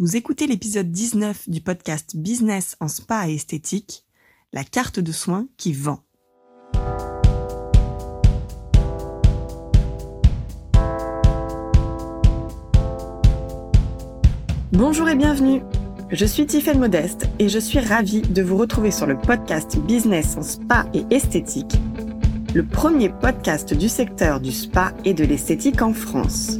Vous 0.00 0.16
écoutez 0.16 0.46
l'épisode 0.46 0.90
19 0.90 1.50
du 1.50 1.60
podcast 1.60 2.16
Business 2.16 2.74
en 2.80 2.88
spa 2.88 3.28
et 3.28 3.34
esthétique, 3.34 4.06
la 4.54 4.64
carte 4.64 4.98
de 4.98 5.12
soins 5.12 5.46
qui 5.58 5.74
vend. 5.74 6.00
Bonjour 14.72 15.06
et 15.06 15.16
bienvenue. 15.16 15.60
Je 16.10 16.24
suis 16.24 16.46
Tiffaine 16.46 16.78
Modeste 16.78 17.28
et 17.38 17.50
je 17.50 17.58
suis 17.58 17.80
ravie 17.80 18.22
de 18.22 18.40
vous 18.40 18.56
retrouver 18.56 18.92
sur 18.92 19.06
le 19.06 19.18
podcast 19.18 19.78
Business 19.80 20.34
en 20.38 20.42
spa 20.42 20.86
et 20.94 21.04
esthétique, 21.10 21.76
le 22.54 22.64
premier 22.64 23.10
podcast 23.10 23.74
du 23.74 23.90
secteur 23.90 24.40
du 24.40 24.50
spa 24.50 24.94
et 25.04 25.12
de 25.12 25.24
l'esthétique 25.24 25.82
en 25.82 25.92
France. 25.92 26.58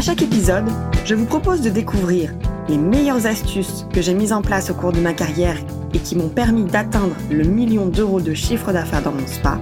À 0.00 0.02
chaque 0.02 0.22
épisode, 0.22 0.64
je 1.04 1.14
vous 1.14 1.26
propose 1.26 1.60
de 1.60 1.68
découvrir 1.68 2.32
les 2.70 2.78
meilleures 2.78 3.26
astuces 3.26 3.84
que 3.92 4.00
j'ai 4.00 4.14
mises 4.14 4.32
en 4.32 4.40
place 4.40 4.70
au 4.70 4.74
cours 4.74 4.92
de 4.92 4.98
ma 4.98 5.12
carrière 5.12 5.58
et 5.92 5.98
qui 5.98 6.16
m'ont 6.16 6.30
permis 6.30 6.64
d'atteindre 6.64 7.14
le 7.30 7.44
million 7.44 7.84
d'euros 7.84 8.22
de 8.22 8.32
chiffre 8.32 8.72
d'affaires 8.72 9.02
dans 9.02 9.12
mon 9.12 9.26
spa, 9.26 9.60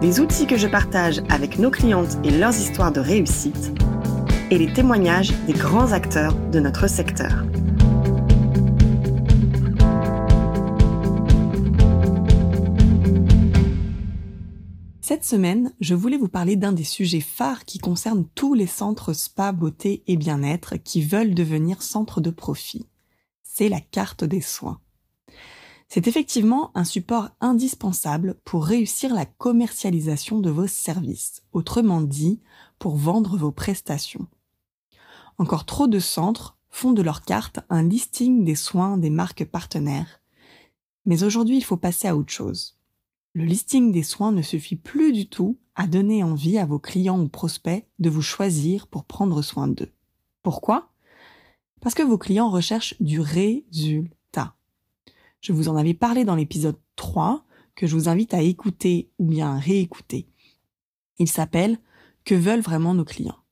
des 0.00 0.20
outils 0.20 0.46
que 0.46 0.56
je 0.56 0.66
partage 0.66 1.20
avec 1.28 1.58
nos 1.58 1.70
clientes 1.70 2.16
et 2.24 2.30
leurs 2.30 2.56
histoires 2.56 2.92
de 2.92 3.00
réussite, 3.00 3.78
et 4.50 4.56
les 4.56 4.72
témoignages 4.72 5.34
des 5.46 5.52
grands 5.52 5.92
acteurs 5.92 6.32
de 6.50 6.58
notre 6.58 6.88
secteur. 6.88 7.44
Cette 15.08 15.24
semaine, 15.24 15.72
je 15.78 15.94
voulais 15.94 16.16
vous 16.16 16.26
parler 16.26 16.56
d'un 16.56 16.72
des 16.72 16.82
sujets 16.82 17.20
phares 17.20 17.64
qui 17.64 17.78
concerne 17.78 18.26
tous 18.34 18.54
les 18.54 18.66
centres 18.66 19.12
spa, 19.12 19.52
beauté 19.52 20.02
et 20.08 20.16
bien-être 20.16 20.74
qui 20.78 21.00
veulent 21.00 21.32
devenir 21.32 21.80
centres 21.80 22.20
de 22.20 22.30
profit. 22.30 22.88
C'est 23.44 23.68
la 23.68 23.80
carte 23.80 24.24
des 24.24 24.40
soins. 24.40 24.80
C'est 25.86 26.08
effectivement 26.08 26.72
un 26.74 26.82
support 26.82 27.28
indispensable 27.40 28.34
pour 28.42 28.66
réussir 28.66 29.14
la 29.14 29.26
commercialisation 29.26 30.40
de 30.40 30.50
vos 30.50 30.66
services, 30.66 31.44
autrement 31.52 32.00
dit, 32.00 32.40
pour 32.80 32.96
vendre 32.96 33.36
vos 33.36 33.52
prestations. 33.52 34.26
Encore 35.38 35.66
trop 35.66 35.86
de 35.86 36.00
centres 36.00 36.58
font 36.68 36.90
de 36.90 37.02
leur 37.02 37.22
carte 37.22 37.60
un 37.70 37.84
listing 37.84 38.44
des 38.44 38.56
soins 38.56 38.98
des 38.98 39.10
marques 39.10 39.44
partenaires. 39.44 40.20
Mais 41.04 41.22
aujourd'hui, 41.22 41.58
il 41.58 41.64
faut 41.64 41.76
passer 41.76 42.08
à 42.08 42.16
autre 42.16 42.32
chose 42.32 42.75
le 43.36 43.44
listing 43.44 43.92
des 43.92 44.02
soins 44.02 44.32
ne 44.32 44.40
suffit 44.40 44.76
plus 44.76 45.12
du 45.12 45.28
tout 45.28 45.58
à 45.74 45.86
donner 45.86 46.24
envie 46.24 46.56
à 46.56 46.64
vos 46.64 46.78
clients 46.78 47.20
ou 47.20 47.28
prospects 47.28 47.86
de 47.98 48.08
vous 48.08 48.22
choisir 48.22 48.86
pour 48.86 49.04
prendre 49.04 49.42
soin 49.42 49.68
d'eux. 49.68 49.92
Pourquoi? 50.42 50.90
Parce 51.82 51.94
que 51.94 52.02
vos 52.02 52.16
clients 52.16 52.48
recherchent 52.48 52.94
du 52.98 53.20
résultat. 53.20 54.56
Je 55.42 55.52
vous 55.52 55.68
en 55.68 55.76
avais 55.76 55.92
parlé 55.92 56.24
dans 56.24 56.34
l'épisode 56.34 56.78
3 56.96 57.44
que 57.74 57.86
je 57.86 57.94
vous 57.94 58.08
invite 58.08 58.32
à 58.32 58.40
écouter 58.40 59.10
ou 59.18 59.26
bien 59.26 59.58
réécouter. 59.58 60.30
Il 61.18 61.28
s'appelle 61.28 61.78
Que 62.24 62.34
veulent 62.34 62.60
vraiment 62.60 62.94
nos 62.94 63.04
clients? 63.04 63.42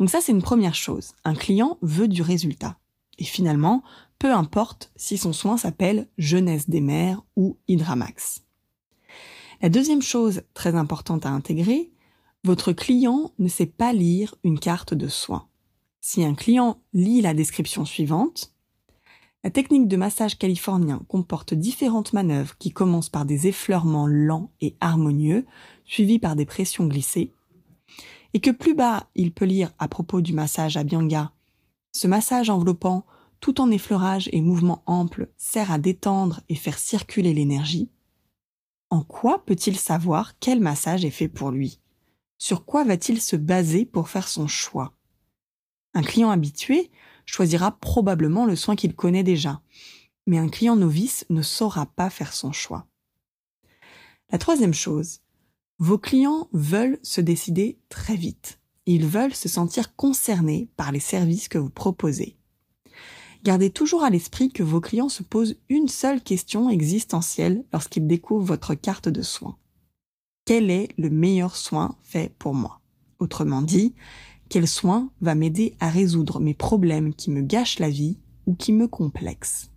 Donc 0.00 0.10
ça 0.10 0.20
c'est 0.20 0.32
une 0.32 0.42
première 0.42 0.74
chose. 0.74 1.12
Un 1.22 1.36
client 1.36 1.78
veut 1.82 2.08
du 2.08 2.22
résultat. 2.22 2.80
Et 3.16 3.24
finalement, 3.24 3.84
peu 4.20 4.32
importe 4.32 4.92
si 4.96 5.16
son 5.16 5.32
soin 5.32 5.56
s'appelle 5.56 6.06
Jeunesse 6.18 6.68
des 6.68 6.82
mers 6.82 7.24
ou 7.36 7.56
Hydramax. 7.66 8.44
La 9.62 9.70
deuxième 9.70 10.02
chose 10.02 10.42
très 10.52 10.76
importante 10.76 11.24
à 11.26 11.30
intégrer, 11.30 11.90
votre 12.44 12.72
client 12.72 13.32
ne 13.38 13.48
sait 13.48 13.66
pas 13.66 13.92
lire 13.94 14.34
une 14.44 14.60
carte 14.60 14.92
de 14.92 15.08
soins. 15.08 15.48
Si 16.02 16.22
un 16.22 16.34
client 16.34 16.82
lit 16.92 17.22
la 17.22 17.32
description 17.32 17.86
suivante, 17.86 18.54
la 19.42 19.50
technique 19.50 19.88
de 19.88 19.96
massage 19.96 20.38
californien 20.38 21.00
comporte 21.08 21.54
différentes 21.54 22.12
manœuvres 22.12 22.58
qui 22.58 22.72
commencent 22.72 23.08
par 23.08 23.24
des 23.24 23.46
effleurements 23.46 24.06
lents 24.06 24.52
et 24.60 24.76
harmonieux, 24.80 25.46
suivis 25.86 26.18
par 26.18 26.36
des 26.36 26.44
pressions 26.44 26.86
glissées, 26.86 27.32
et 28.34 28.40
que 28.40 28.50
plus 28.50 28.74
bas 28.74 29.08
il 29.14 29.32
peut 29.32 29.46
lire 29.46 29.72
à 29.78 29.88
propos 29.88 30.20
du 30.20 30.34
massage 30.34 30.76
à 30.76 30.84
Bianga, 30.84 31.32
ce 31.92 32.06
massage 32.06 32.50
enveloppant 32.50 33.06
tout 33.40 33.60
en 33.60 33.70
effleurage 33.70 34.28
et 34.32 34.40
mouvement 34.40 34.82
ample 34.86 35.30
sert 35.36 35.72
à 35.72 35.78
détendre 35.78 36.40
et 36.48 36.54
faire 36.54 36.78
circuler 36.78 37.34
l'énergie, 37.34 37.90
en 38.90 39.02
quoi 39.02 39.44
peut-il 39.44 39.78
savoir 39.78 40.38
quel 40.38 40.60
massage 40.60 41.04
est 41.04 41.10
fait 41.10 41.28
pour 41.28 41.50
lui? 41.50 41.80
Sur 42.38 42.64
quoi 42.64 42.84
va-t-il 42.84 43.20
se 43.20 43.36
baser 43.36 43.84
pour 43.84 44.08
faire 44.08 44.28
son 44.28 44.46
choix? 44.48 44.94
Un 45.94 46.02
client 46.02 46.30
habitué 46.30 46.90
choisira 47.24 47.78
probablement 47.78 48.46
le 48.46 48.56
soin 48.56 48.76
qu'il 48.76 48.94
connaît 48.94 49.22
déjà, 49.22 49.62
mais 50.26 50.38
un 50.38 50.48
client 50.48 50.76
novice 50.76 51.24
ne 51.30 51.42
saura 51.42 51.86
pas 51.86 52.10
faire 52.10 52.32
son 52.32 52.52
choix. 52.52 52.86
La 54.32 54.38
troisième 54.38 54.74
chose, 54.74 55.20
vos 55.78 55.98
clients 55.98 56.48
veulent 56.52 56.98
se 57.02 57.20
décider 57.20 57.78
très 57.88 58.16
vite. 58.16 58.60
Ils 58.86 59.06
veulent 59.06 59.34
se 59.34 59.48
sentir 59.48 59.94
concernés 59.94 60.68
par 60.76 60.92
les 60.92 61.00
services 61.00 61.48
que 61.48 61.58
vous 61.58 61.70
proposez 61.70 62.39
gardez 63.42 63.70
toujours 63.70 64.02
à 64.02 64.10
l'esprit 64.10 64.50
que 64.50 64.62
vos 64.62 64.80
clients 64.80 65.08
se 65.08 65.22
posent 65.22 65.56
une 65.68 65.88
seule 65.88 66.22
question 66.22 66.70
existentielle 66.70 67.64
lorsqu'ils 67.72 68.06
découvrent 68.06 68.46
votre 68.46 68.74
carte 68.74 69.08
de 69.08 69.22
soins. 69.22 69.56
Quel 70.44 70.70
est 70.70 70.88
le 70.98 71.10
meilleur 71.10 71.56
soin 71.56 71.96
fait 72.02 72.34
pour 72.38 72.54
moi? 72.54 72.80
Autrement 73.18 73.62
dit, 73.62 73.94
quel 74.48 74.66
soin 74.66 75.10
va 75.20 75.34
m'aider 75.34 75.76
à 75.78 75.90
résoudre 75.90 76.40
mes 76.40 76.54
problèmes 76.54 77.14
qui 77.14 77.30
me 77.30 77.42
gâchent 77.42 77.78
la 77.78 77.90
vie 77.90 78.18
ou 78.46 78.54
qui 78.54 78.72
me 78.72 78.88
complexent? 78.88 79.70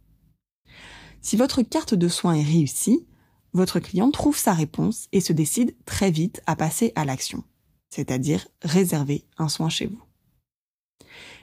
Si 1.22 1.38
votre 1.38 1.62
carte 1.62 1.94
de 1.94 2.08
soins 2.08 2.34
est 2.34 2.44
réussie, 2.44 3.06
votre 3.54 3.80
client 3.80 4.10
trouve 4.12 4.38
sa 4.38 4.54
réponse 4.54 5.08
et 5.12 5.22
se 5.22 5.32
décide 5.32 5.76
très 5.86 6.10
vite 6.10 6.42
à 6.48 6.56
passer 6.56 6.92
à 6.96 7.06
l'action, 7.06 7.44
c'est-à-dire 7.90 8.48
réserver 8.64 9.26
un 9.38 9.48
soin 9.48 9.70
chez 9.70 9.86
vous. 9.86 10.02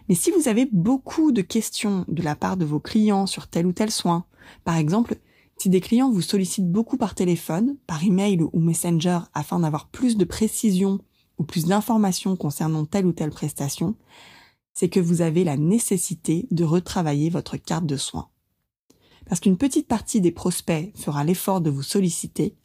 Mais 0.09 0.15
si 0.15 0.31
vous 0.31 0.49
avez 0.49 0.67
beaucoup 0.73 1.33
de 1.33 1.43
questions 1.43 2.05
de 2.09 2.23
la 2.23 2.35
part 2.35 2.57
de 2.57 2.65
vos 2.65 2.81
clients 2.81 3.27
sur 3.27 3.47
tel 3.47 3.67
ou 3.67 3.73
tel 3.73 3.91
soin, 3.91 4.25
par 4.65 4.77
exemple, 4.77 5.17
si 5.57 5.69
des 5.69 5.81
clients 5.81 6.11
vous 6.11 6.23
sollicitent 6.23 6.71
beaucoup 6.71 6.97
par 6.97 7.15
téléphone, 7.15 7.77
par 7.87 8.03
email 8.03 8.41
ou 8.41 8.61
messenger 8.61 9.19
afin 9.35 9.61
d'avoir 9.61 9.89
plus 9.89 10.17
de 10.17 10.25
précision 10.25 11.01
ou 11.39 11.45
plus 11.45 11.67
d'informations 11.67 12.35
concernant 12.37 12.87
telle 12.87 13.07
ou 13.07 13.13
telle 13.13 13.31
prestation, 13.31 13.95
c'est 14.73 14.89
que 14.89 15.01
vous 15.01 15.21
avez 15.21 15.45
la 15.45 15.57
nécessité 15.57 16.47
de 16.51 16.65
retravailler 16.65 17.29
votre 17.29 17.57
carte 17.57 17.87
de 17.87 17.97
soins. 17.97 18.29
Parce 19.27 19.41
qu'une 19.41 19.59
petite 19.59 19.87
partie 19.87 20.21
des 20.21 20.33
prospects 20.33 20.97
fera 20.97 21.25
l'effort 21.25 21.61
de 21.61 21.71
vous 21.71 21.83
solliciter, 21.83 22.57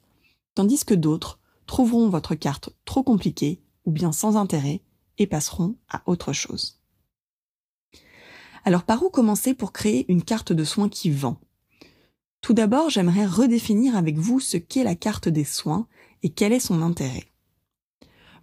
tandis 0.55 0.85
que 0.85 0.93
d'autres 0.93 1.39
trouveront 1.67 2.09
votre 2.09 2.35
carte 2.35 2.69
trop 2.85 3.03
compliquée 3.03 3.61
ou 3.85 3.91
bien 3.91 4.11
sans 4.11 4.37
intérêt 4.37 4.81
et 5.17 5.27
passeront 5.27 5.75
à 5.89 6.01
autre 6.05 6.33
chose. 6.33 6.79
Alors 8.67 8.83
par 8.83 9.03
où 9.03 9.09
commencer 9.09 9.53
pour 9.53 9.71
créer 9.71 10.11
une 10.11 10.23
carte 10.23 10.51
de 10.51 10.63
soins 10.63 10.89
qui 10.89 11.11
vend? 11.11 11.39
Tout 12.41 12.53
d'abord, 12.53 12.89
j'aimerais 12.89 13.27
redéfinir 13.27 13.95
avec 13.95 14.17
vous 14.17 14.39
ce 14.39 14.57
qu'est 14.57 14.83
la 14.83 14.95
carte 14.95 15.29
des 15.29 15.43
soins 15.43 15.87
et 16.23 16.29
quel 16.29 16.51
est 16.51 16.59
son 16.59 16.81
intérêt. 16.81 17.25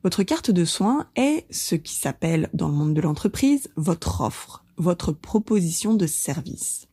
Votre 0.04 0.22
carte 0.22 0.52
de 0.52 0.64
soins 0.64 1.08
est 1.16 1.44
ce 1.50 1.74
qui 1.74 1.94
s'appelle 1.94 2.48
dans 2.54 2.68
le 2.68 2.74
monde 2.74 2.94
de 2.94 3.00
l'entreprise 3.00 3.68
votre 3.74 4.20
offre, 4.20 4.64
votre 4.76 5.10
proposition 5.10 5.94
de 5.94 6.06
service. 6.06 6.86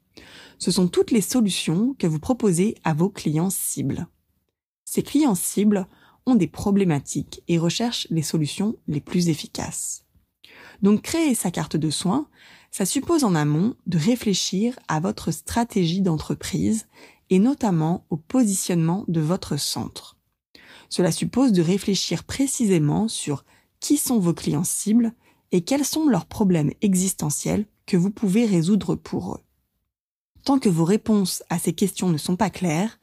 Ce 0.58 0.72
sont 0.72 0.88
toutes 0.88 1.12
les 1.12 1.22
solutions 1.22 1.96
que 2.00 2.08
vous 2.08 2.20
proposez 2.20 2.76
à 2.84 2.96
vos 2.96 3.10
clients 3.10 3.52
cibles. 3.52 4.08
Ces 4.86 5.04
clients 5.04 5.36
cibles 5.36 5.88
ont 6.26 6.36
des 6.36 6.48
problématiques 6.48 7.44
et 7.48 7.60
recherchent 7.60 8.08
les 8.10 8.24
solutions 8.24 8.76
les 8.88 9.02
plus 9.02 9.30
efficaces. 9.30 10.06
Donc 10.82 11.04
créer 11.04 11.36
sa 11.36 11.52
carte 11.52 11.76
de 11.78 11.90
soins, 11.90 12.28
ça 12.72 12.86
suppose 12.86 13.24
en 13.24 13.36
amont 13.36 13.76
de 13.88 13.98
réfléchir 13.98 14.78
à 14.88 15.00
votre 15.00 15.32
stratégie 15.32 16.02
d'entreprise 16.02 16.88
et 17.30 17.40
notamment 17.40 18.06
au 18.10 18.18
positionnement 18.18 19.06
de 19.08 19.22
votre 19.22 19.58
centre. 19.58 20.18
Cela 20.90 21.12
suppose 21.12 21.52
de 21.52 21.62
réfléchir 21.62 22.24
précisément 22.24 23.08
sur 23.08 23.44
qui 23.80 23.98
sont 23.98 24.20
vos 24.20 24.34
clients 24.34 24.64
cibles 24.64 25.14
et 25.52 25.62
quels 25.62 25.86
sont 25.86 26.08
leurs 26.08 26.26
problèmes 26.26 26.72
existentiels 26.82 27.66
que 27.86 27.98
vous 27.98 28.12
pouvez 28.12 28.46
résoudre 28.46 28.96
pour 28.96 29.36
eux. 29.36 29.42
Tant 30.46 30.60
que 30.60 30.70
vos 30.70 30.86
réponses 30.86 31.44
à 31.50 31.60
ces 31.60 31.74
questions 31.74 32.10
ne 32.10 32.18
sont 32.18 32.36
pas 32.36 32.50
claires, 32.50 33.00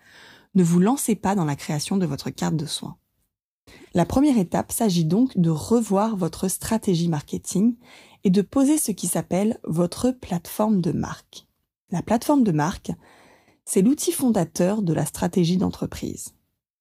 ne 0.54 0.64
vous 0.64 0.80
lancez 0.80 1.14
pas 1.14 1.34
dans 1.34 1.44
la 1.44 1.56
création 1.56 1.96
de 1.96 2.06
votre 2.06 2.30
carte 2.30 2.56
de 2.56 2.66
soins. 2.66 2.96
La 3.94 4.04
première 4.04 4.38
étape 4.38 4.72
s'agit 4.72 5.04
donc 5.04 5.36
de 5.38 5.50
revoir 5.50 6.16
votre 6.16 6.48
stratégie 6.48 7.08
marketing 7.08 7.76
et 8.26 8.30
de 8.30 8.42
poser 8.42 8.76
ce 8.76 8.90
qui 8.90 9.06
s'appelle 9.06 9.60
votre 9.62 10.10
plateforme 10.10 10.80
de 10.80 10.90
marque. 10.90 11.46
La 11.92 12.02
plateforme 12.02 12.42
de 12.42 12.50
marque, 12.50 12.90
c'est 13.64 13.82
l'outil 13.82 14.10
fondateur 14.10 14.82
de 14.82 14.92
la 14.92 15.06
stratégie 15.06 15.58
d'entreprise. 15.58 16.34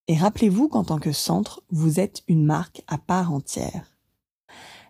Et 0.08 0.18
rappelez-vous 0.18 0.70
qu'en 0.70 0.84
tant 0.84 0.98
que 0.98 1.12
centre, 1.12 1.62
vous 1.70 2.00
êtes 2.00 2.24
une 2.28 2.44
marque 2.44 2.82
à 2.88 2.98
part 2.98 3.32
entière. 3.32 3.96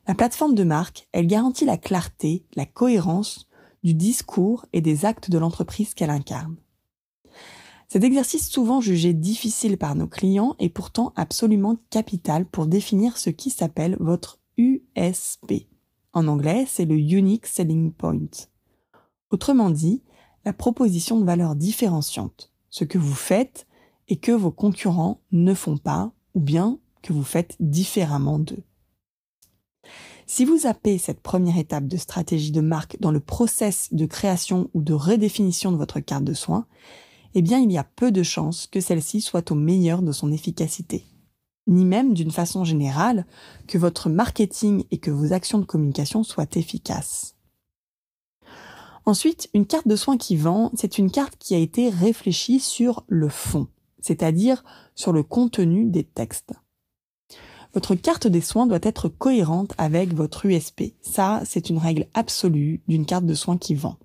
La 0.07 0.15
plateforme 0.15 0.55
de 0.55 0.63
marque, 0.63 1.09
elle 1.11 1.27
garantit 1.27 1.65
la 1.65 1.75
clarté, 1.75 2.45
la 2.55 2.65
cohérence 2.65 3.49
du 3.83 3.93
discours 3.93 4.65
et 4.71 4.79
des 4.79 5.03
actes 5.03 5.29
de 5.29 5.37
l'entreprise 5.37 5.93
qu'elle 5.93 6.09
incarne. 6.09 6.55
Cet 7.89 8.05
exercice 8.05 8.49
souvent 8.49 8.79
jugé 8.79 9.11
difficile 9.11 9.77
par 9.77 9.95
nos 9.95 10.07
clients 10.07 10.55
est 10.59 10.69
pourtant 10.69 11.11
absolument 11.17 11.75
capital 11.89 12.45
pour 12.45 12.65
définir 12.65 13.17
ce 13.17 13.29
qui 13.29 13.49
s'appelle 13.49 13.97
votre 13.99 14.39
USP. 14.55 15.67
En 16.15 16.29
anglais, 16.29 16.65
c'est 16.65 16.85
le 16.85 16.95
Unique 16.95 17.45
Selling 17.45 17.91
Point. 17.91 18.29
Autrement 19.31 19.69
dit, 19.69 20.01
la 20.45 20.53
proposition 20.53 21.19
de 21.19 21.25
valeur 21.25 21.57
différenciante, 21.57 22.53
ce 22.69 22.85
que 22.85 22.97
vous 22.97 23.13
faites 23.13 23.67
et 24.07 24.15
que 24.15 24.31
vos 24.31 24.51
concurrents 24.51 25.19
ne 25.33 25.53
font 25.53 25.77
pas 25.77 26.13
ou 26.33 26.39
bien 26.39 26.79
que 27.01 27.11
vous 27.11 27.25
faites 27.25 27.57
différemment 27.59 28.39
d'eux. 28.39 28.63
Si 30.25 30.45
vous 30.45 30.59
zappez 30.59 30.97
cette 30.99 31.19
première 31.19 31.57
étape 31.57 31.85
de 31.85 31.97
stratégie 31.97 32.53
de 32.53 32.61
marque 32.61 32.97
dans 33.01 33.11
le 33.11 33.19
process 33.19 33.89
de 33.91 34.05
création 34.05 34.69
ou 34.73 34.81
de 34.81 34.93
redéfinition 34.93 35.73
de 35.73 35.77
votre 35.77 35.99
carte 35.99 36.23
de 36.23 36.33
soins, 36.33 36.65
eh 37.33 37.41
bien 37.41 37.59
il 37.59 37.73
y 37.73 37.77
a 37.77 37.83
peu 37.83 38.13
de 38.13 38.23
chances 38.23 38.67
que 38.67 38.79
celle-ci 38.79 39.19
soit 39.19 39.51
au 39.51 39.55
meilleur 39.55 40.01
de 40.01 40.13
son 40.13 40.31
efficacité. 40.31 41.03
Ni 41.67 41.85
même, 41.85 42.13
d'une 42.13 42.31
façon 42.31 42.63
générale, 42.63 43.25
que 43.67 43.77
votre 43.77 44.09
marketing 44.09 44.83
et 44.91 44.97
que 44.97 45.11
vos 45.11 45.33
actions 45.33 45.59
de 45.59 45.65
communication 45.65 46.23
soient 46.23 46.45
efficaces. 46.55 47.35
Ensuite, 49.05 49.49
une 49.53 49.67
carte 49.67 49.87
de 49.87 49.95
soins 49.95 50.17
qui 50.17 50.35
vend, 50.35 50.71
c'est 50.75 50.97
une 50.97 51.11
carte 51.11 51.35
qui 51.37 51.53
a 51.53 51.59
été 51.59 51.89
réfléchie 51.89 52.59
sur 52.59 53.03
le 53.07 53.29
fond, 53.29 53.67
c'est-à-dire 54.01 54.63
sur 54.95 55.13
le 55.13 55.21
contenu 55.21 55.85
des 55.85 56.03
textes. 56.03 56.53
Votre 57.75 57.93
carte 57.93 58.25
des 58.25 58.41
soins 58.41 58.67
doit 58.67 58.79
être 58.81 59.09
cohérente 59.09 59.73
avec 59.77 60.13
votre 60.13 60.45
USP. 60.45 60.95
Ça, 61.01 61.41
c'est 61.45 61.69
une 61.69 61.77
règle 61.77 62.07
absolue 62.13 62.81
d'une 62.87 63.05
carte 63.05 63.25
de 63.25 63.33
soins 63.33 63.57
qui 63.57 63.75
vend. 63.75 63.97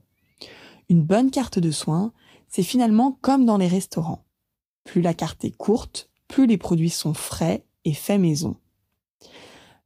Une 0.88 1.02
bonne 1.02 1.30
carte 1.30 1.60
de 1.60 1.70
soins, 1.70 2.12
c'est 2.48 2.64
finalement 2.64 3.16
comme 3.22 3.46
dans 3.46 3.58
les 3.58 3.68
restaurants. 3.68 4.24
Plus 4.84 5.02
la 5.02 5.14
carte 5.14 5.44
est 5.44 5.56
courte, 5.56 6.09
plus 6.30 6.46
les 6.46 6.56
produits 6.56 6.90
sont 6.90 7.12
frais 7.12 7.66
et 7.84 7.92
faits 7.92 8.20
maison. 8.20 8.56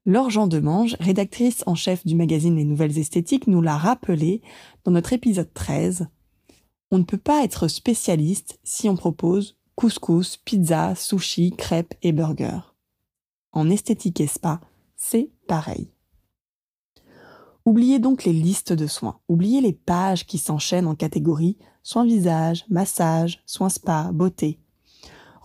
Laure 0.05 0.29
Jean 0.29 0.47
Demange, 0.47 0.97
rédactrice 1.01 1.65
en 1.67 1.75
chef 1.75 2.07
du 2.07 2.15
magazine 2.15 2.57
Les 2.57 2.65
Nouvelles 2.65 2.99
Esthétiques, 2.99 3.47
nous 3.47 3.63
l'a 3.63 3.79
rappelé 3.79 4.43
dans 4.85 4.93
notre 4.93 5.15
épisode 5.15 5.53
13. 5.55 6.07
On 6.91 6.99
ne 6.99 7.05
peut 7.05 7.19
pas 7.19 7.43
être 7.43 7.69
spécialiste 7.69 8.61
si 8.63 8.89
on 8.91 8.97
propose 8.97 9.57
couscous, 9.75 10.37
pizza, 10.37 10.95
sushi, 10.95 11.53
crêpes 11.57 11.95
et 12.03 12.13
burgers. 12.13 12.75
En 13.53 13.71
esthétique 13.71 14.21
et 14.21 14.27
spa, 14.27 14.61
c'est 14.97 15.31
pareil. 15.49 15.91
Oubliez 17.65 17.99
donc 17.99 18.25
les 18.25 18.35
listes 18.35 18.75
de 18.75 18.87
soins, 18.87 19.19
oubliez 19.29 19.63
les 19.63 19.73
pages 19.73 20.27
qui 20.27 20.37
s'enchaînent 20.37 20.87
en 20.87 20.95
catégories 20.95 21.57
soins 21.83 22.05
visage, 22.05 22.67
massage, 22.69 23.43
soins 23.47 23.71
spa, 23.71 24.11
beauté. 24.13 24.59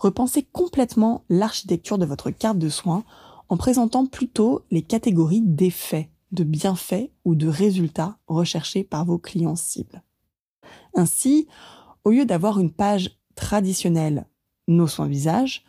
Repensez 0.00 0.44
complètement 0.44 1.24
l'architecture 1.28 1.98
de 1.98 2.06
votre 2.06 2.30
carte 2.30 2.58
de 2.58 2.70
soins 2.70 3.04
en 3.50 3.58
présentant 3.58 4.06
plutôt 4.06 4.64
les 4.70 4.80
catégories 4.80 5.42
d'effets, 5.42 6.10
de 6.32 6.42
bienfaits 6.42 7.10
ou 7.26 7.34
de 7.34 7.46
résultats 7.46 8.16
recherchés 8.26 8.82
par 8.82 9.04
vos 9.04 9.18
clients 9.18 9.56
cibles. 9.56 10.02
Ainsi, 10.94 11.48
au 12.04 12.12
lieu 12.12 12.24
d'avoir 12.24 12.58
une 12.58 12.72
page 12.72 13.18
traditionnelle 13.34 14.26
Nos 14.68 14.86
soins 14.86 15.06
visage, 15.06 15.66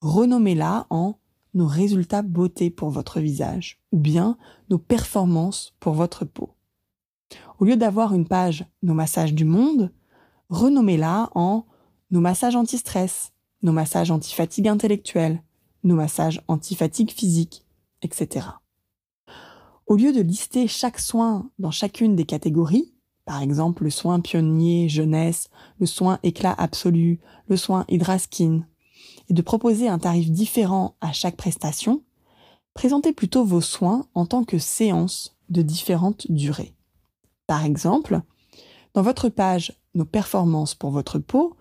renommez-la 0.00 0.86
en 0.88 1.18
nos 1.52 1.66
résultats 1.66 2.22
beauté 2.22 2.70
pour 2.70 2.88
votre 2.88 3.20
visage 3.20 3.82
ou 3.92 3.98
bien 3.98 4.38
nos 4.70 4.78
performances 4.78 5.74
pour 5.78 5.92
votre 5.92 6.24
peau. 6.24 6.54
Au 7.58 7.66
lieu 7.66 7.76
d'avoir 7.76 8.14
une 8.14 8.26
page 8.26 8.64
Nos 8.82 8.94
massages 8.94 9.34
du 9.34 9.44
monde, 9.44 9.92
renommez-la 10.48 11.28
en 11.34 11.66
nos 12.10 12.20
massages 12.20 12.56
anti-stress, 12.56 13.33
nos 13.64 13.72
massages 13.72 14.12
anti-fatigue 14.12 14.68
intellectuelle, 14.68 15.42
nos 15.82 15.96
massages 15.96 16.40
anti-fatigue 16.46 17.10
physique, 17.10 17.64
etc. 18.02 18.46
Au 19.86 19.96
lieu 19.96 20.12
de 20.12 20.20
lister 20.20 20.68
chaque 20.68 21.00
soin 21.00 21.50
dans 21.58 21.70
chacune 21.70 22.14
des 22.14 22.26
catégories, 22.26 22.94
par 23.24 23.42
exemple 23.42 23.84
le 23.84 23.90
soin 23.90 24.20
pionnier 24.20 24.88
jeunesse, 24.88 25.48
le 25.78 25.86
soin 25.86 26.18
éclat 26.22 26.54
absolu, 26.56 27.20
le 27.48 27.56
soin 27.56 27.84
hydraskin, 27.88 28.66
et 29.30 29.34
de 29.34 29.42
proposer 29.42 29.88
un 29.88 29.98
tarif 29.98 30.30
différent 30.30 30.96
à 31.00 31.12
chaque 31.12 31.36
prestation, 31.36 32.02
présentez 32.74 33.12
plutôt 33.12 33.44
vos 33.44 33.62
soins 33.62 34.06
en 34.14 34.26
tant 34.26 34.44
que 34.44 34.58
séances 34.58 35.36
de 35.48 35.62
différentes 35.62 36.30
durées. 36.30 36.74
Par 37.46 37.64
exemple, 37.64 38.20
dans 38.92 39.02
votre 39.02 39.28
page 39.28 39.72
Nos 39.94 40.04
performances 40.04 40.74
pour 40.74 40.90
votre 40.90 41.20
peau, 41.20 41.56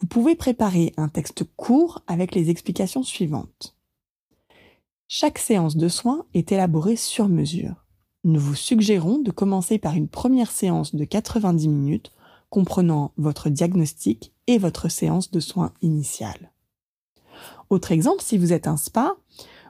vous 0.00 0.06
pouvez 0.06 0.36
préparer 0.36 0.92
un 0.96 1.08
texte 1.08 1.44
court 1.56 2.02
avec 2.06 2.34
les 2.34 2.50
explications 2.50 3.02
suivantes. 3.02 3.76
Chaque 5.08 5.38
séance 5.38 5.76
de 5.76 5.88
soins 5.88 6.26
est 6.34 6.52
élaborée 6.52 6.96
sur 6.96 7.28
mesure. 7.28 7.84
Nous 8.24 8.40
vous 8.40 8.54
suggérons 8.54 9.18
de 9.18 9.30
commencer 9.30 9.78
par 9.78 9.94
une 9.94 10.08
première 10.08 10.50
séance 10.50 10.94
de 10.94 11.04
90 11.04 11.68
minutes 11.68 12.12
comprenant 12.50 13.12
votre 13.16 13.48
diagnostic 13.48 14.32
et 14.46 14.58
votre 14.58 14.88
séance 14.88 15.30
de 15.30 15.40
soins 15.40 15.72
initiale. 15.82 16.52
Autre 17.70 17.92
exemple, 17.92 18.22
si 18.22 18.38
vous 18.38 18.52
êtes 18.52 18.66
un 18.66 18.76
spa, 18.76 19.16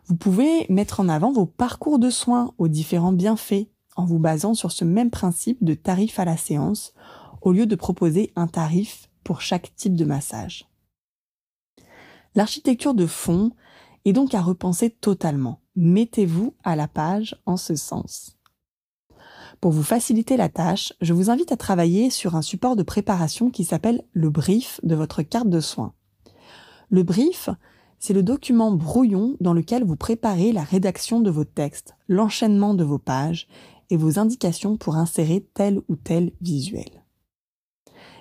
vous 0.07 0.17
pouvez 0.17 0.67
mettre 0.69 1.01
en 1.01 1.09
avant 1.09 1.33
vos 1.33 1.47
parcours 1.47 1.99
de 1.99 2.11
soins 2.11 2.53
aux 2.59 2.69
différents 2.69 3.13
bienfaits 3.13 3.69
en 3.97 4.05
vous 4.05 4.19
basant 4.19 4.55
sur 4.55 4.73
ce 4.73 4.85
même 4.85 5.11
principe 5.11 5.63
de 5.63 5.75
tarif 5.75 6.19
à 6.19 6.25
la 6.25 6.37
séance 6.37 6.95
au 7.43 7.53
lieu 7.53 7.67
de 7.67 7.77
proposer 7.77 8.33
un 8.37 8.47
tarif 8.47 9.08
chaque 9.37 9.75
type 9.77 9.95
de 9.95 10.05
massage. 10.05 10.69
L'architecture 12.35 12.95
de 12.95 13.07
fond 13.07 13.53
est 14.05 14.13
donc 14.13 14.35
à 14.35 14.41
repenser 14.41 14.91
totalement. 14.91 15.61
Mettez-vous 15.77 16.55
à 16.65 16.77
la 16.77 16.89
page 16.89 17.37
en 17.47 17.57
ce 17.57 17.75
sens. 17.75 18.39
Pour 19.61 19.73
vous 19.73 19.83
faciliter 19.83 20.37
la 20.37 20.49
tâche, 20.49 20.93
je 21.01 21.13
vous 21.13 21.31
invite 21.31 21.53
à 21.53 21.57
travailler 21.57 22.11
sur 22.11 22.37
un 22.37 22.43
support 22.43 22.77
de 22.77 22.83
préparation 22.83 23.51
qui 23.51 23.65
s'appelle 23.65 24.05
le 24.13 24.31
brief 24.31 24.81
de 24.85 24.95
votre 24.95 25.23
carte 25.23 25.49
de 25.49 25.61
soins. 25.61 25.95
Le 26.91 27.03
brief, 27.03 27.51
c'est 27.99 28.15
le 28.15 28.23
document 28.23 28.71
brouillon 28.71 29.37
dans 29.41 29.53
lequel 29.53 29.85
vous 29.85 29.97
préparez 29.97 30.53
la 30.53 30.63
rédaction 30.63 31.21
de 31.21 31.31
vos 31.31 31.45
textes, 31.45 31.97
l'enchaînement 32.07 32.75
de 32.75 32.85
vos 32.85 32.99
pages 32.99 33.49
et 33.91 33.97
vos 33.97 34.19
indications 34.19 34.77
pour 34.77 34.97
insérer 34.97 35.47
tel 35.55 35.81
ou 35.89 35.97
tel 35.97 36.33
visuel. 36.41 37.05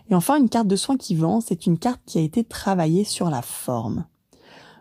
Et 0.09 0.15
enfin, 0.15 0.37
une 0.37 0.49
carte 0.49 0.67
de 0.67 0.75
soins 0.75 0.97
qui 0.97 1.15
vend, 1.15 1.41
c'est 1.41 1.65
une 1.65 1.77
carte 1.77 2.01
qui 2.05 2.17
a 2.17 2.21
été 2.21 2.43
travaillée 2.43 3.03
sur 3.03 3.29
la 3.29 3.41
forme. 3.41 4.05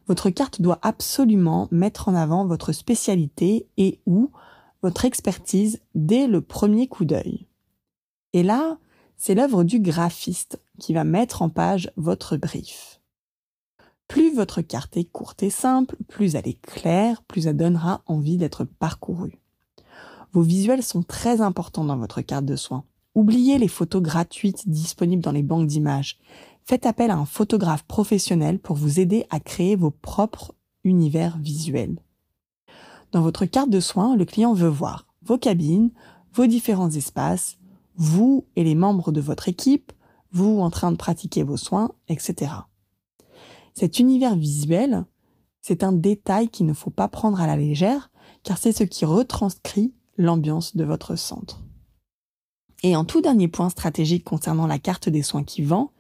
Votre 0.07 0.31
carte 0.31 0.63
doit 0.63 0.79
absolument 0.83 1.69
mettre 1.73 2.09
en 2.09 2.15
avant 2.15 2.47
votre 2.47 2.73
spécialité 2.73 3.67
et 3.77 4.01
ou 4.07 4.31
votre 4.83 5.05
expertise 5.05 5.81
dès 5.95 6.29
le 6.29 6.41
premier 6.41 6.87
coup 6.87 7.05
d'œil. 7.05 7.49
Et 8.33 8.45
là, 8.45 8.79
c'est 9.17 9.35
l'œuvre 9.35 9.65
du 9.65 9.81
graphiste 9.81 10.61
qui 10.79 10.93
va 10.93 11.03
mettre 11.03 11.43
en 11.43 11.49
page 11.49 11.91
votre 11.97 12.37
brief. 12.37 13.01
Plus 14.07 14.33
votre 14.35 14.61
carte 14.61 14.97
est 14.97 15.11
courte 15.11 15.43
et 15.43 15.51
simple, 15.51 15.97
plus 16.07 16.37
elle 16.37 16.47
est 16.47 16.61
claire, 16.61 17.23
plus 17.23 17.49
elle 17.49 17.57
donnera 17.57 18.03
envie 18.07 18.37
d'être 18.37 18.65
parcourue. 18.65 19.41
Vos 20.33 20.43
visuels 20.43 20.83
sont 20.83 21.03
très 21.03 21.41
importants 21.41 21.85
dans 21.85 21.97
votre 21.97 22.21
carte 22.21 22.45
de 22.45 22.57
soins. 22.57 22.85
Oubliez 23.17 23.57
les 23.57 23.67
photos 23.67 24.03
gratuites 24.03 24.69
disponibles 24.69 25.23
dans 25.23 25.33
les 25.33 25.43
banques 25.43 25.67
d'images. 25.67 26.19
Faites 26.67 26.85
appel 26.85 27.11
à 27.11 27.17
un 27.17 27.25
photographe 27.25 27.83
professionnel 27.85 28.59
pour 28.59 28.77
vous 28.77 29.01
aider 29.01 29.25
à 29.31 29.41
créer 29.41 29.75
vos 29.75 29.91
propres 29.91 30.55
univers 30.85 31.39
visuels. 31.39 31.99
Dans 33.13 33.23
votre 33.23 33.47
carte 33.47 33.71
de 33.71 33.81
soins, 33.81 34.17
le 34.17 34.27
client 34.27 34.53
veut 34.53 34.69
voir 34.69 35.07
vos 35.23 35.39
cabines, 35.39 35.93
vos 36.35 36.45
différents 36.45 36.91
espaces, 36.91 37.57
vous 37.97 38.45
et 38.55 38.65
les 38.65 38.75
membres 38.75 39.13
de 39.13 39.23
votre 39.23 39.49
équipe, 39.49 39.95
vous 40.33 40.61
en 40.61 40.69
train 40.69 40.93
de 40.93 40.99
pratiquer 40.99 41.43
vos 41.43 41.57
soins, 41.57 41.93
etc. 42.09 42.53
Cet 43.73 43.99
univers 43.99 44.37
visuel, 44.37 45.07
c'est 45.63 45.85
un 45.85 45.93
détail 45.93 46.51
qu'il 46.51 46.67
ne 46.67 46.75
faut 46.75 46.91
pas 46.91 47.09
prendre 47.09 47.41
à 47.41 47.47
la 47.47 47.57
légère, 47.57 48.11
car 48.43 48.59
c'est 48.59 48.73
ce 48.73 48.85
qui 48.85 49.07
retranscrit 49.07 49.95
l'ambiance 50.19 50.77
de 50.77 50.85
votre 50.85 51.17
centre. 51.17 51.66
Et 52.83 52.97
en 52.97 53.05
tout 53.05 53.21
dernier 53.21 53.49
point 53.49 53.71
stratégique 53.71 54.25
concernant 54.25 54.67
la 54.67 54.79
carte 54.79 55.09
des 55.09 55.23
soins 55.23 55.45
qui 55.45 55.63
vend, 55.63 55.93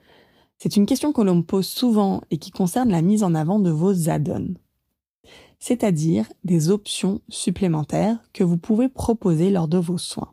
c'est 0.58 0.76
une 0.76 0.86
question 0.86 1.12
que 1.12 1.20
l'on 1.20 1.36
me 1.36 1.42
pose 1.42 1.66
souvent 1.66 2.22
et 2.30 2.38
qui 2.38 2.50
concerne 2.50 2.90
la 2.90 3.02
mise 3.02 3.22
en 3.22 3.34
avant 3.34 3.58
de 3.58 3.70
vos 3.70 4.08
add-ons, 4.08 4.54
c'est-à-dire 5.58 6.26
des 6.44 6.70
options 6.70 7.20
supplémentaires 7.28 8.18
que 8.32 8.44
vous 8.44 8.56
pouvez 8.56 8.88
proposer 8.88 9.50
lors 9.50 9.68
de 9.68 9.78
vos 9.78 9.98
soins. 9.98 10.32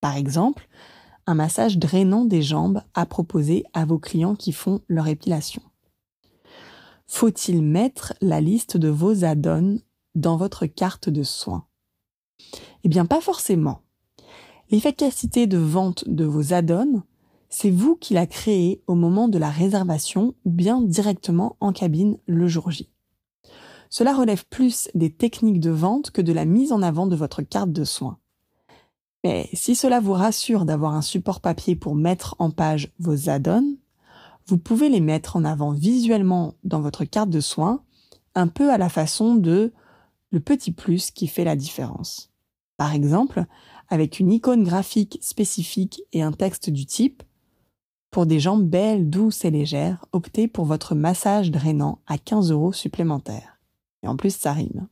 Par 0.00 0.16
exemple, 0.16 0.68
un 1.26 1.34
massage 1.34 1.78
drainant 1.78 2.24
des 2.24 2.42
jambes 2.42 2.82
à 2.92 3.06
proposer 3.06 3.64
à 3.72 3.86
vos 3.86 3.98
clients 3.98 4.34
qui 4.34 4.52
font 4.52 4.82
leur 4.88 5.08
épilation. 5.08 5.62
Faut-il 7.06 7.62
mettre 7.62 8.14
la 8.20 8.40
liste 8.40 8.76
de 8.76 8.88
vos 8.88 9.24
add-ons 9.24 9.78
dans 10.14 10.36
votre 10.36 10.66
carte 10.66 11.08
de 11.08 11.22
soins? 11.22 11.66
Eh 12.82 12.88
bien, 12.88 13.06
pas 13.06 13.20
forcément. 13.20 13.83
L'efficacité 14.70 15.46
de 15.46 15.58
vente 15.58 16.04
de 16.08 16.24
vos 16.24 16.52
add-ons, 16.52 17.02
c'est 17.48 17.70
vous 17.70 17.96
qui 17.96 18.14
la 18.14 18.26
créez 18.26 18.82
au 18.86 18.94
moment 18.94 19.28
de 19.28 19.38
la 19.38 19.50
réservation 19.50 20.34
ou 20.44 20.50
bien 20.50 20.80
directement 20.80 21.56
en 21.60 21.72
cabine 21.72 22.18
le 22.26 22.48
jour 22.48 22.70
J. 22.70 22.88
Cela 23.90 24.14
relève 24.14 24.44
plus 24.46 24.88
des 24.94 25.12
techniques 25.12 25.60
de 25.60 25.70
vente 25.70 26.10
que 26.10 26.22
de 26.22 26.32
la 26.32 26.46
mise 26.46 26.72
en 26.72 26.82
avant 26.82 27.06
de 27.06 27.14
votre 27.14 27.42
carte 27.42 27.72
de 27.72 27.84
soins. 27.84 28.18
Mais 29.22 29.48
si 29.52 29.76
cela 29.76 30.00
vous 30.00 30.14
rassure 30.14 30.64
d'avoir 30.64 30.94
un 30.94 31.02
support 31.02 31.40
papier 31.40 31.76
pour 31.76 31.94
mettre 31.94 32.34
en 32.38 32.50
page 32.50 32.92
vos 32.98 33.28
add-ons, 33.28 33.76
vous 34.46 34.58
pouvez 34.58 34.88
les 34.88 35.00
mettre 35.00 35.36
en 35.36 35.44
avant 35.44 35.70
visuellement 35.70 36.54
dans 36.64 36.80
votre 36.80 37.04
carte 37.04 37.30
de 37.30 37.40
soins, 37.40 37.82
un 38.34 38.48
peu 38.48 38.72
à 38.72 38.78
la 38.78 38.88
façon 38.88 39.34
de 39.34 39.72
le 40.30 40.40
petit 40.40 40.72
plus 40.72 41.10
qui 41.10 41.26
fait 41.26 41.44
la 41.44 41.54
différence. 41.54 42.32
Par 42.76 42.92
exemple, 42.92 43.46
avec 43.88 44.20
une 44.20 44.32
icône 44.32 44.64
graphique 44.64 45.18
spécifique 45.20 46.02
et 46.12 46.22
un 46.22 46.32
texte 46.32 46.70
du 46.70 46.86
type 46.86 47.22
Pour 48.10 48.26
des 48.26 48.40
jambes 48.40 48.68
belles, 48.68 49.10
douces 49.10 49.44
et 49.44 49.50
légères, 49.50 50.04
optez 50.12 50.48
pour 50.48 50.64
votre 50.64 50.94
massage 50.94 51.50
drainant 51.50 52.00
à 52.06 52.18
15 52.18 52.50
euros 52.50 52.72
supplémentaires. 52.72 53.58
Et 54.02 54.08
en 54.08 54.16
plus, 54.16 54.34
ça 54.34 54.52
rime. 54.52 54.88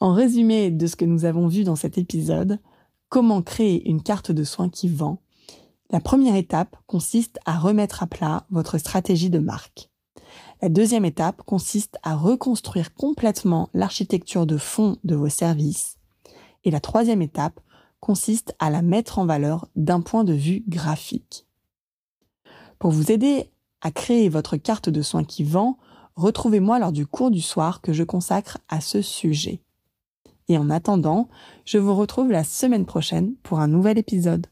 En 0.00 0.12
résumé 0.12 0.70
de 0.70 0.86
ce 0.86 0.96
que 0.96 1.04
nous 1.04 1.24
avons 1.24 1.48
vu 1.48 1.64
dans 1.64 1.76
cet 1.76 1.98
épisode, 1.98 2.60
comment 3.08 3.42
créer 3.42 3.88
une 3.88 4.02
carte 4.02 4.30
de 4.30 4.44
soins 4.44 4.68
qui 4.68 4.88
vend, 4.88 5.22
la 5.90 6.00
première 6.00 6.34
étape 6.34 6.76
consiste 6.86 7.38
à 7.46 7.58
remettre 7.58 8.02
à 8.02 8.06
plat 8.06 8.46
votre 8.50 8.76
stratégie 8.78 9.30
de 9.30 9.38
marque. 9.38 9.90
La 10.60 10.68
deuxième 10.68 11.04
étape 11.04 11.42
consiste 11.42 11.98
à 12.02 12.16
reconstruire 12.16 12.94
complètement 12.94 13.68
l'architecture 13.72 14.46
de 14.46 14.56
fond 14.56 14.96
de 15.04 15.14
vos 15.14 15.28
services. 15.28 15.98
Et 16.66 16.70
la 16.70 16.80
troisième 16.80 17.22
étape 17.22 17.60
consiste 18.00 18.54
à 18.58 18.68
la 18.70 18.82
mettre 18.82 19.18
en 19.18 19.24
valeur 19.24 19.68
d'un 19.76 20.00
point 20.00 20.24
de 20.24 20.34
vue 20.34 20.64
graphique. 20.68 21.46
Pour 22.78 22.90
vous 22.90 23.10
aider 23.10 23.50
à 23.80 23.90
créer 23.92 24.28
votre 24.28 24.56
carte 24.56 24.90
de 24.90 25.00
soins 25.00 25.24
qui 25.24 25.44
vend, 25.44 25.78
retrouvez-moi 26.16 26.78
lors 26.80 26.92
du 26.92 27.06
cours 27.06 27.30
du 27.30 27.40
soir 27.40 27.80
que 27.80 27.92
je 27.92 28.02
consacre 28.02 28.58
à 28.68 28.80
ce 28.80 29.00
sujet. 29.00 29.62
Et 30.48 30.58
en 30.58 30.68
attendant, 30.68 31.28
je 31.64 31.78
vous 31.78 31.94
retrouve 31.94 32.32
la 32.32 32.42
semaine 32.42 32.84
prochaine 32.84 33.34
pour 33.44 33.60
un 33.60 33.68
nouvel 33.68 33.96
épisode. 33.96 34.48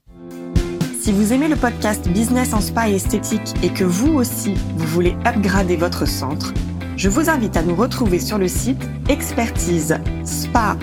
Si 1.01 1.13
vous 1.13 1.33
aimez 1.33 1.49
le 1.49 1.57
podcast 1.57 2.09
Business 2.09 2.55
en 2.55 2.61
Spa 2.61 2.89
et 2.89 2.95
Esthétique 2.95 3.55
et 3.63 3.71
que 3.71 3.85
vous 3.85 4.15
aussi, 4.15 4.55
vous 4.77 4.87
voulez 4.87 5.17
upgrader 5.27 5.77
votre 5.77 6.07
centre, 6.07 6.55
je 6.97 7.09
vous 7.09 7.29
invite 7.29 7.57
à 7.57 7.63
nous 7.63 7.75
retrouver 7.75 8.21
sur 8.21 8.39
le 8.39 8.47
site 8.47 8.89
expertise 9.09 9.99
spa 10.25 10.77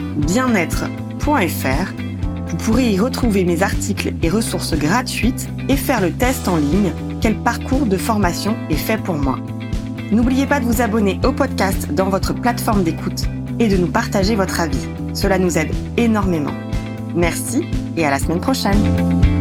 Vous 1.24 2.58
pourrez 2.58 2.92
y 2.92 3.00
retrouver 3.00 3.46
mes 3.46 3.62
articles 3.62 4.14
et 4.24 4.30
ressources 4.30 4.74
gratuites 4.74 5.48
et 5.70 5.78
faire 5.78 6.02
le 6.02 6.12
test 6.12 6.48
en 6.48 6.58
ligne 6.58 6.92
quel 7.22 7.36
parcours 7.36 7.86
de 7.86 7.96
formation 7.96 8.56
est 8.72 8.76
fait 8.76 8.98
pour 8.98 9.16
moi. 9.16 9.38
N'oubliez 10.12 10.48
pas 10.48 10.60
de 10.60 10.66
vous 10.66 10.82
abonner 10.82 11.20
au 11.24 11.32
podcast 11.32 11.94
dans 11.94 12.10
votre 12.10 12.34
plateforme 12.34 12.84
d'écoute 12.84 13.26
et 13.60 13.68
de 13.68 13.78
nous 13.78 13.88
partager 13.88 14.36
votre 14.36 14.60
avis. 14.60 14.88
Cela 15.14 15.38
nous 15.38 15.60
aide 15.60 15.72
énormément. 15.96 16.54
Merci 17.16 17.66
et 17.96 18.06
à 18.06 18.10
la 18.10 18.18
semaine 18.18 18.42
prochaine. 18.42 19.41